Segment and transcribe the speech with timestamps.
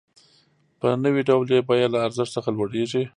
[0.79, 3.03] په نوي ډول یې بیه له ارزښت څخه لوړېږي